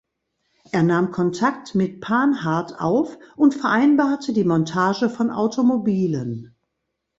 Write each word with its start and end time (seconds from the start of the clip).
Er 0.71 0.81
nahm 0.81 1.11
Kontakt 1.11 1.75
mit 1.75 2.01
Panhard 2.01 2.79
auf 2.81 3.19
und 3.35 3.53
vereinbarte 3.53 4.33
die 4.33 4.43
Montage 4.43 5.11
von 5.11 5.29
Automobilen. 5.29 6.55